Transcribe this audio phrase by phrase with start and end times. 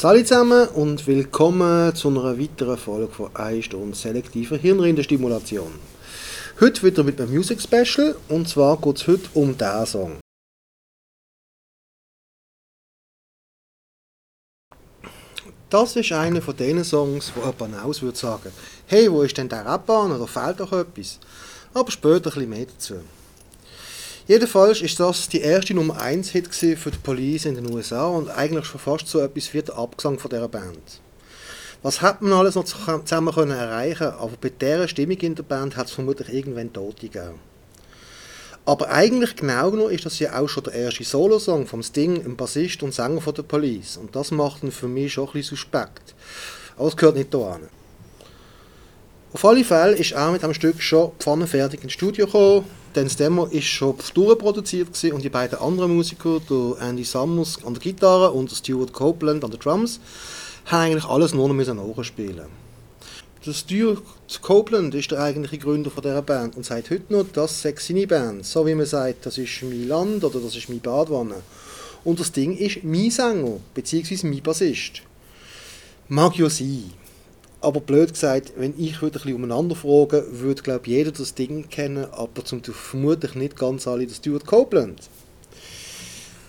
[0.00, 5.72] Hallo zusammen und willkommen zu einer weiteren Folge von 1 Stunde selektiver Hirnrindenstimulation.
[6.60, 10.18] Heute wieder mit einem Music Special und zwar geht es heute um diesen Song.
[15.70, 18.50] Das ist einer von den Songs, wo jemand aus würde sagen,
[18.86, 21.20] hey, wo ist denn der Rapper oder fehlt doch etwas?
[21.74, 22.94] Aber später ein bisschen mehr dazu.
[24.32, 28.30] Jedenfalls ist das die erste Nummer 1 Hit für die Police in den USA und
[28.30, 31.02] eigentlich schon fast so etwas wie der Abgesang von dieser Band.
[31.82, 35.76] Was hat man alles noch zusammen können erreichen, aber bei dieser Stimmung in der Band
[35.76, 37.40] hat es vermutlich irgendwann Tote gegeben.
[38.64, 42.34] Aber eigentlich genau genommen ist das ja auch schon der erste Solosong vom Sting, ein
[42.34, 43.98] Bassist und Sänger von der Police.
[43.98, 46.14] Und das macht ihn für mich schon ein bisschen suspekt.
[46.78, 47.68] Aber es gehört nicht da hin.
[49.34, 52.64] Auf alle Fälle ist er mit dem Stück schon pfannenfertig ins Studio gekommen,
[52.94, 57.74] denn das Demo ist schon durchproduziert und die beiden anderen Musiker, der Andy Summers an
[57.74, 60.00] der Gitarre und der Stuart Copeland an den Drums,
[60.66, 62.46] haben eigentlich alles nur noch nachspielen
[63.44, 64.02] der Stuart
[64.40, 68.06] Copeland ist der eigentliche Gründer von dieser Band und sagt heute noch, das sei seine
[68.06, 68.46] Band.
[68.46, 71.42] So wie man sagt, das ist mein Land oder das ist mein Badwanne.
[72.04, 75.02] Und das Ding ist mein Sänger, beziehungsweise mein Bassist.
[76.08, 76.92] Mag ja sein.
[77.62, 81.68] Aber blöd gesagt, wenn ich würde ein bisschen umeinander frage, würde glaube jeder das Ding
[81.68, 85.00] kennen, aber zum vermutlich nicht ganz alle das Stuart Copeland.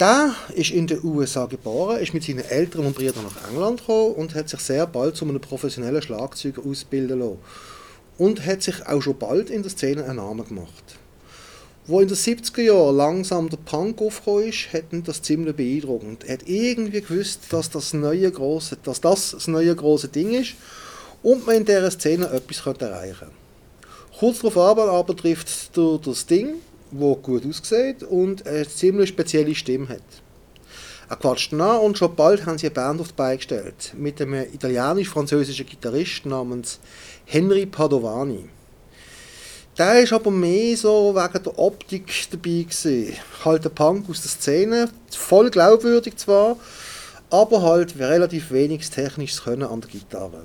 [0.00, 4.14] Der ist in den USA geboren, ist mit seinen Eltern und Brüdern nach England gekommen
[4.14, 7.38] und hat sich sehr bald zu einem professionellen Schlagzeuger ausbilden lassen.
[8.16, 10.96] Und hat sich auch schon bald in der Szene einen Namen gemacht.
[11.86, 16.24] Wo in den 70er Jahren langsam der Punk aufgekommen ist, hat ihn das ziemlich beeindruckend.
[16.24, 20.54] Er hat irgendwie gewusst, dass das, neue große, dass das das neue große Ding ist
[21.24, 23.32] und man in dieser Szene etwas erreichen könnte.
[24.20, 26.54] Kurz darauf aber trifft der, der Sting
[26.92, 30.02] der gut aussieht und eine ziemlich spezielle Stimme hat.
[31.08, 34.20] Er quatscht nach und schon bald haben sie eine Band auf die Beine gestellt, mit
[34.20, 36.78] einem italienisch-französischen Gitarrist namens
[37.24, 38.48] Henry Padovani.
[39.76, 43.16] Der ist aber mehr so wegen der Optik dabei gewesen.
[43.44, 46.56] Halt ein Punk aus der Szene, voll glaubwürdig zwar,
[47.28, 50.44] aber halt relativ wenig technisches Können an der Gitarre.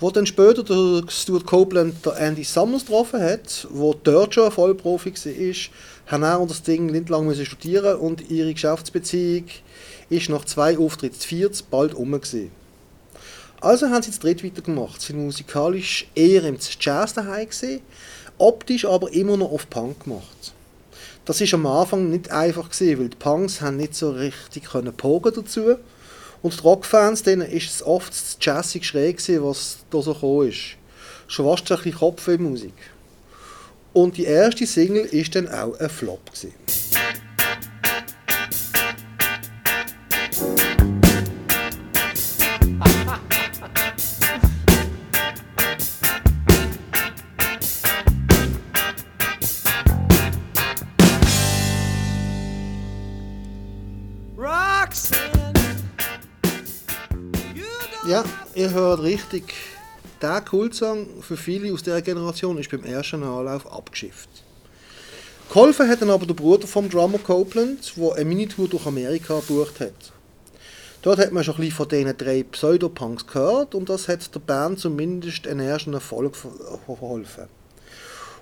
[0.00, 5.12] Wo dann später der Stuart Copeland der Andy Summers getroffen hat, wo dort schon Vollprofi
[5.12, 9.44] war, haben er und das Ding nicht lange studieren und ihre Geschäftsbeziehung
[10.08, 12.18] ist nach zwei Auftritten zu viert bald um.
[13.60, 15.02] Also haben sie zu dritt weitergemacht.
[15.02, 17.80] Sie sind musikalisch eher im Jazz daheim gewesen,
[18.38, 20.54] optisch aber immer noch auf Punk gemacht.
[21.26, 24.94] Das ist am Anfang nicht einfach gewesen, weil die Punks haben nicht so richtig können
[24.94, 25.76] pogen dazu
[26.42, 30.48] und die Rockfans, denen ist es oft das jazzig schräg gewesen, was da so gekommen
[30.48, 30.76] ist.
[31.28, 32.74] Schon fast ein bisschen Kopfwehmusik.
[33.92, 36.54] Und die erste Single ist dann auch ein Flop gewesen.
[58.10, 58.24] Ja,
[58.56, 59.54] ihr hört richtig.
[60.20, 64.28] Der Kultsong für viele aus dieser Generation ist beim ersten Anlauf abgeschifft.
[65.48, 69.78] Geholfen hat dann aber der Bruder vom Drummer Copeland, der eine Minitour durch Amerika gebucht
[69.78, 69.92] hat.
[71.02, 74.40] Dort hat man schon ein bisschen von diesen drei Pseudopunks gehört und das hat der
[74.40, 77.44] Band zumindest einen ersten Erfolg verholfen.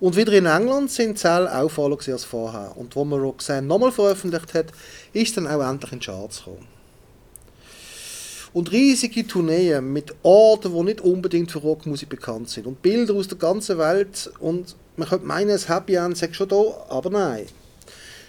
[0.00, 2.72] Und wieder in England sind Zell auch voller als vorher.
[2.76, 4.72] Und wo man Roxanne nochmal veröffentlicht hat,
[5.12, 6.81] ist dann auch endlich in die Charts gekommen.
[8.52, 12.66] Und riesige Tourneen mit Orten, die nicht unbedingt für Rockmusik bekannt sind.
[12.66, 14.30] Und Bilder aus der ganzen Welt.
[14.40, 17.46] Und man könnte meinen, das Happy End sei schon da, aber nein.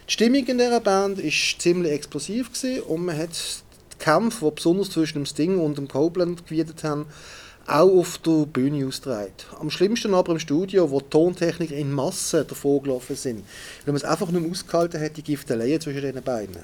[0.08, 2.50] Die Stimmung in dieser Band war ziemlich explosiv
[2.88, 7.06] und man hat die Kämpfe, die besonders zwischen dem Sting und dem Copeland gewidmet haben,
[7.68, 9.32] auch auf der Bühne ausgetragen.
[9.60, 13.46] Am schlimmsten aber im Studio, wo die Tontechniker in Massen davor gelaufen sind,
[13.86, 16.58] weil man es einfach nicht mehr ausgehalten hat, die Gifteleien zwischen den beiden.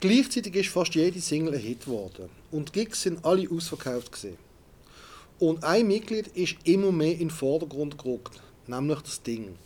[0.00, 4.38] Gleichzeitig ist fast jede Single ein Hit geworden und die Gigs sind alle ausverkauft gewesen.
[5.38, 9.56] Und ein Mitglied ist immer mehr in den Vordergrund gerückt, nämlich das Ding.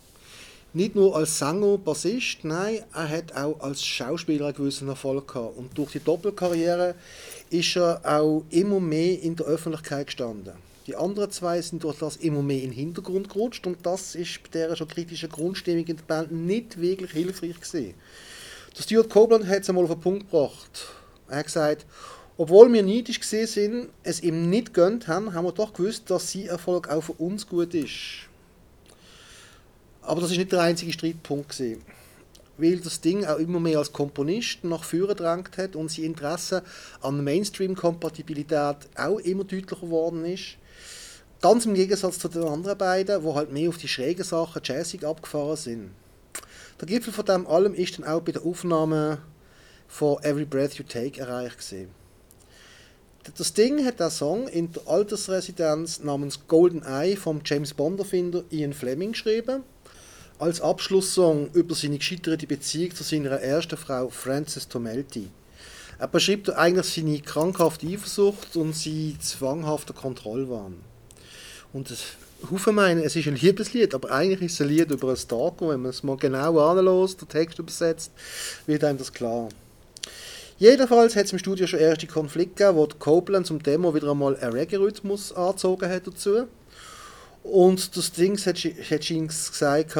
[0.73, 5.57] Nicht nur als Sänger, Bassist, nein, er hat auch als Schauspieler einen gewissen Erfolg gehabt.
[5.57, 6.95] Und durch die Doppelkarriere
[7.49, 10.51] ist er auch immer mehr in der Öffentlichkeit gestanden.
[10.85, 14.43] Die anderen zwei sind durch das immer mehr in den Hintergrund gerutscht und das ist
[14.43, 17.93] bei dieser schon kritischen Grundstimmung in der Band nicht wirklich hilfreich gewesen.
[18.77, 20.87] Der Stuart Copeland hat es einmal auf den Punkt gebracht.
[21.27, 21.85] Er hat gesagt,
[22.37, 26.31] obwohl wir neidisch gesehen sind, es ihm nicht gönnt haben, haben wir doch gewusst, dass
[26.31, 28.27] sein Erfolg auch für uns gut ist.
[30.01, 31.81] Aber das ist nicht der einzige Streitpunkt gewesen.
[32.57, 36.63] weil das Ding auch immer mehr als Komponist nach vorne gedrängt hat und sein Interesse
[37.01, 40.57] an Mainstream-Kompatibilität auch immer deutlicher geworden ist.
[41.41, 45.05] Ganz im Gegensatz zu den anderen beiden, wo halt mehr auf die schrägen Sachen jazzig
[45.05, 45.91] abgefahren sind.
[46.79, 49.19] Der Gipfel von dem allem ist dann auch bei der Aufnahme
[49.87, 51.89] von Every Breath You Take erreicht gesehen.
[53.37, 58.73] Das Ding hat der Song in der Altersresidenz namens Golden Eye vom James Bond-Erfinder Ian
[58.73, 59.63] Fleming geschrieben
[60.37, 65.29] als Abschlusssong über seine gescheiterte Beziehung zu seiner ersten Frau Frances Tomelty.
[65.97, 70.75] Er beschreibt eigentlich seine krankhafte Eifersucht und seinen zwanghaften Kontrollwahn.
[71.71, 71.89] Und
[72.51, 75.69] Haufen meinen, es ist ein Liebeslied, aber eigentlich ist es ein Lied über einen Stalker.
[75.69, 78.11] Wenn man es mal genau anlässt, den Text übersetzt,
[78.65, 79.49] wird einem das klar.
[80.57, 84.37] Jedenfalls hat es im Studio schon erste Konflikte gegeben, wo Copeland zum Demo wieder einmal
[84.37, 86.45] einen Reggae-Rhythmus angezogen hat dazu.
[87.43, 89.97] Und das Ding hat, hat Jinx gesagt,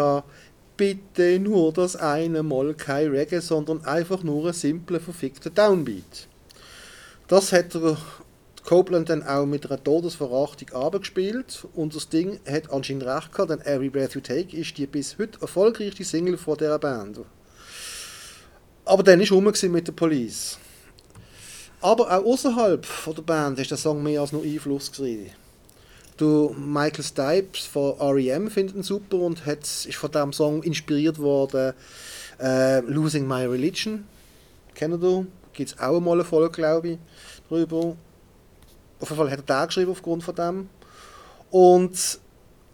[0.78, 6.28] bitte nur das eine Mal kein Reggae, sondern einfach nur ein simpler, verfickter Downbeat.
[7.28, 7.98] Das hat der
[8.66, 13.62] Copeland dann auch mit einer Todesverachtung abgespielt und das Ding hat anscheinend recht gehabt, denn
[13.62, 17.20] Every Breath You Take ist die bis heute erfolgreichste Single von dieser Band.
[18.84, 20.58] Aber dann war rum mit der Police.
[21.80, 25.30] Aber auch außerhalb der Band ist der Song mehr als nur Einfluss gewesen.
[26.18, 28.50] Du, Michael Stipes von R.E.M.
[28.50, 31.74] findet ihn super und hat, ist von diesem Song inspiriert worden.
[32.40, 34.06] Äh, Losing My Religion,
[34.74, 35.28] kennen du?
[35.54, 36.98] Gibt es auch mal eine Folge, glaube ich,
[37.50, 37.96] drüber.
[39.00, 40.70] Auf jeden Fall hat er da geschrieben aufgrund von dem.
[41.52, 42.20] Und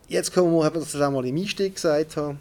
[0.08, 2.38] jetzt kommen wir, das auch mal im Einstieg gesagt habe.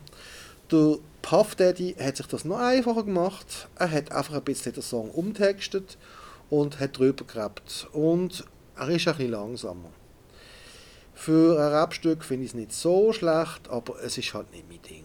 [0.71, 3.69] Der Puff Daddy hat sich das noch einfacher gemacht.
[3.79, 5.99] Er hat einfach ein bisschen den Song umtextet
[6.49, 7.88] und hat drüber gehabt.
[7.93, 8.44] Und
[8.77, 9.91] er ist ein bisschen langsamer.
[11.15, 14.81] Für ein Rapstück finde ich es nicht so schlecht, aber es ist halt nicht mein
[14.82, 15.05] Ding.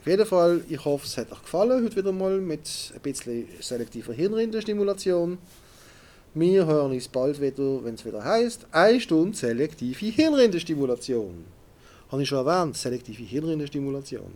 [0.00, 3.46] Auf jeden Fall, ich hoffe, es hat euch gefallen, heute wieder mal mit ein bisschen
[3.60, 5.38] selektiver Hirnrindenstimulation.
[6.38, 11.46] Wir hören uns bald wieder, wenn es wieder heißt, eine Stunde selektive Hirnrindenstimulation.
[12.12, 14.34] Habe ich schon erwähnt, selektive Hirnrindenstimulation.